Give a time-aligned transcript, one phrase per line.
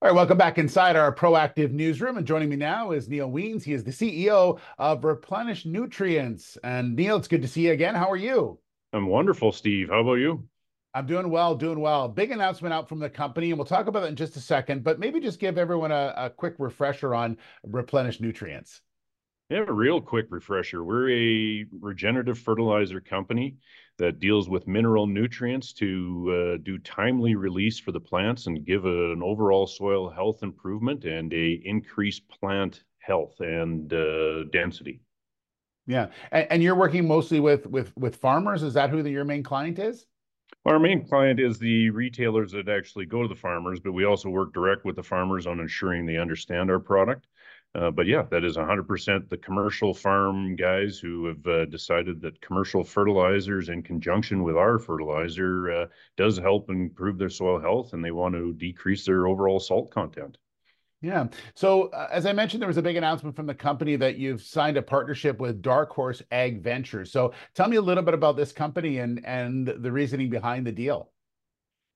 [0.00, 2.18] All right, welcome back inside our Proactive newsroom.
[2.18, 3.64] And joining me now is Neil Wiens.
[3.64, 6.56] He is the CEO of Replenish Nutrients.
[6.62, 7.96] And Neil, it's good to see you again.
[7.96, 8.60] How are you?
[8.92, 9.88] I'm wonderful, Steve.
[9.88, 10.44] How about you?
[10.94, 12.06] I'm doing well, doing well.
[12.06, 14.84] Big announcement out from the company, and we'll talk about that in just a second.
[14.84, 18.82] But maybe just give everyone a, a quick refresher on Replenish Nutrients.
[19.50, 20.84] Yeah, a real quick refresher.
[20.84, 23.56] We're a regenerative fertilizer company
[23.96, 28.84] that deals with mineral nutrients to uh, do timely release for the plants and give
[28.84, 35.00] a, an overall soil health improvement and a increased plant health and uh, density.
[35.86, 38.62] Yeah, and, and, you're working mostly with with with farmers.
[38.62, 40.04] Is that who the, your main client is?
[40.66, 44.28] Our main client is the retailers that actually go to the farmers, but we also
[44.28, 47.26] work direct with the farmers on ensuring they understand our product.
[47.74, 52.40] Uh, but yeah, that is 100% the commercial farm guys who have uh, decided that
[52.40, 55.86] commercial fertilizers in conjunction with our fertilizer uh,
[56.16, 60.38] does help improve their soil health and they want to decrease their overall salt content.
[61.00, 61.28] Yeah.
[61.54, 64.42] So, uh, as I mentioned, there was a big announcement from the company that you've
[64.42, 67.12] signed a partnership with Dark Horse Ag Ventures.
[67.12, 70.72] So, tell me a little bit about this company and and the reasoning behind the
[70.72, 71.12] deal.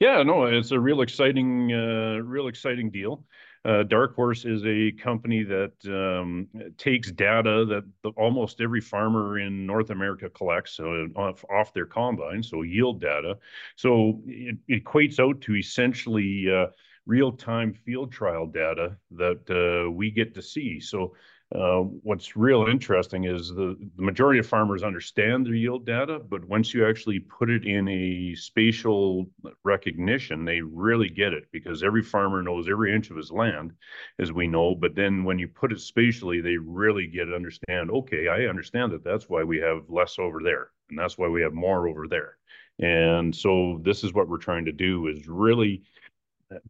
[0.03, 3.25] Yeah, no, it's a real exciting, uh, real exciting deal.
[3.65, 9.39] Uh, Dark Horse is a company that um, takes data that the, almost every farmer
[9.39, 13.39] in North America collects uh, off, off, their combine, so yield data.
[13.77, 16.67] So it, it equates out to essentially uh,
[17.07, 20.81] real-time field trial data that uh, we get to see.
[20.81, 21.15] So
[21.55, 26.45] uh, what's real interesting is the, the majority of farmers understand their yield data, but
[26.47, 29.29] once you actually put it in a spatial
[29.63, 33.73] recognition, they really get it because every farmer knows every inch of his land,
[34.19, 34.75] as we know.
[34.75, 38.93] But then when you put it spatially, they really get it, understand, okay, I understand
[38.93, 42.09] that that's why we have less over there, and that's why we have more over
[42.09, 42.39] there.
[42.79, 45.83] And so this is what we're trying to do is really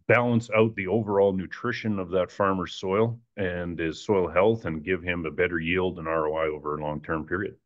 [0.06, 5.02] balance out the overall nutrition of that farmer's soil and his soil health and give
[5.02, 7.56] him a better yield and ROI over a long-term period.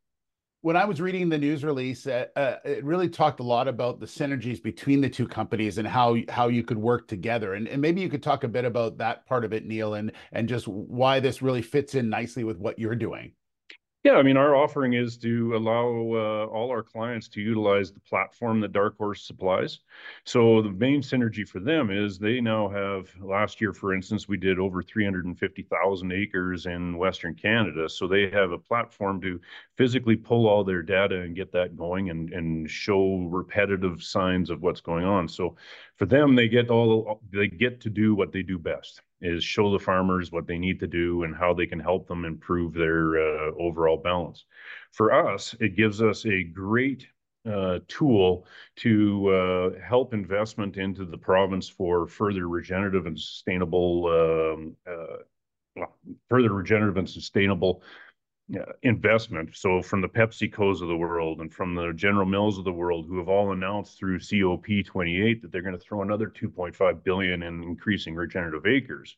[0.63, 4.01] When I was reading the news release, uh, uh, it really talked a lot about
[4.01, 7.55] the synergies between the two companies and how how you could work together.
[7.55, 10.11] And, and maybe you could talk a bit about that part of it, Neil, and
[10.33, 13.33] and just why this really fits in nicely with what you're doing.
[14.07, 17.99] Yeah, I mean, our offering is to allow uh, all our clients to utilize the
[17.99, 19.81] platform that Dark Horse supplies.
[20.23, 24.37] So the main synergy for them is they now have, last year, for instance, we
[24.37, 27.89] did over 350,000 acres in Western Canada.
[27.89, 29.41] So they have a platform to
[29.77, 34.63] physically pull all their data and get that going and, and show repetitive signs of
[34.63, 35.27] what's going on.
[35.27, 35.57] So
[35.97, 39.73] for them, they get all, they get to do what they do best is show
[39.73, 43.19] the farmers what they need to do and how they can help them improve their
[43.19, 44.45] uh, overall balance.
[44.93, 47.07] For us, it gives us a great
[47.51, 48.47] uh, tool
[48.77, 55.85] to uh, help investment into the province for further regenerative and sustainable, um, uh,
[56.29, 57.83] further regenerative and sustainable
[58.83, 59.57] investment.
[59.57, 63.07] So from the PepsiCos of the world and from the General Mills of the world,
[63.07, 67.63] who have all announced through COP28 that they're going to throw another 2.5 billion in
[67.63, 69.17] increasing regenerative acres.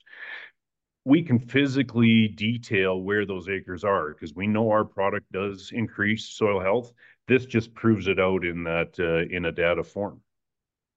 [1.04, 6.28] We can physically detail where those acres are because we know our product does increase
[6.28, 6.92] soil health.
[7.26, 10.20] This just proves it out in that uh, in a data form.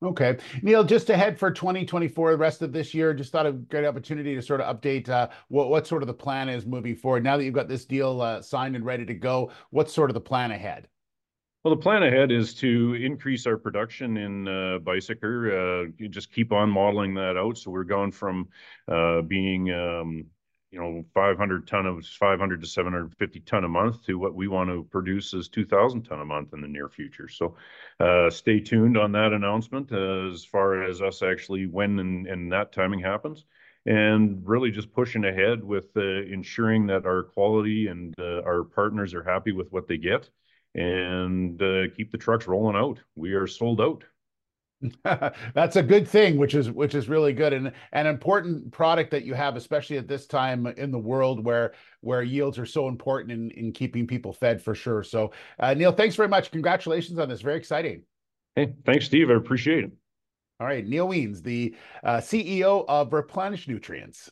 [0.04, 0.38] Okay.
[0.64, 4.34] Neil, just ahead for 2024, the rest of this year, just thought a great opportunity
[4.34, 7.24] to sort of update uh, what, what sort of the plan is moving forward.
[7.24, 10.16] Now that you've got this deal uh, signed and ready to go, what's sort of
[10.16, 10.88] the plan ahead?
[11.64, 16.52] Well, the plan ahead is to increase our production in uh, Beiseker, uh, just keep
[16.52, 17.60] on modeling that out.
[17.60, 18.48] So we're going from
[18.88, 20.26] uh, being um,
[20.72, 24.70] you know 500 ton of 500 to 750 ton a month to what we want
[24.70, 27.28] to produce as 2000 ton a month in the near future.
[27.28, 27.56] So
[28.00, 32.52] uh, stay tuned on that announcement uh, as far as us actually when and, and
[32.52, 33.46] that timing happens.
[33.86, 39.16] And really just pushing ahead with uh, ensuring that our quality and uh, our partners
[39.16, 40.30] are happy with what they get
[40.76, 43.00] and uh, keep the trucks rolling out.
[43.16, 44.04] We are sold out
[45.04, 49.24] That's a good thing, which is which is really good and an important product that
[49.24, 53.32] you have, especially at this time in the world where where yields are so important
[53.32, 55.04] in in keeping people fed for sure.
[55.04, 56.52] So, uh, Neil, thanks very much.
[56.52, 57.42] Congratulations on this.
[57.42, 58.04] Very exciting.
[58.56, 59.30] Hey, thanks, Steve.
[59.30, 59.92] I appreciate it.
[60.60, 64.30] All right, Neil Wiens, the uh, CEO of Replenish Nutrients.